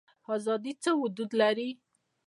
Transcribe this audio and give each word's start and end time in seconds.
ازادي 0.35 0.73
څه 0.83 0.91
حدود 0.99 1.31
لري؟ 1.41 1.69